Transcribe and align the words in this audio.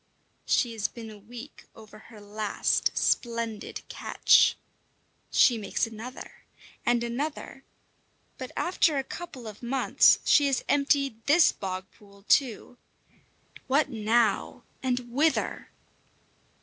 She 0.47 0.73
has 0.73 0.87
been 0.87 1.11
a 1.11 1.17
week 1.19 1.65
over 1.75 1.99
her 1.99 2.19
last 2.19 2.89
splendid 2.97 3.87
catch. 3.87 4.57
She 5.29 5.59
makes 5.59 5.85
another 5.85 6.41
and 6.83 7.03
another; 7.03 7.63
but 8.39 8.51
after 8.57 8.97
a 8.97 9.03
couple 9.03 9.45
of 9.47 9.61
months 9.61 10.17
she 10.25 10.47
has 10.47 10.65
emptied 10.67 11.23
this 11.27 11.51
bog 11.51 11.85
pool 11.91 12.25
too. 12.27 12.79
What 13.67 13.91
now, 13.91 14.63
and 14.81 15.11
whither? 15.13 15.69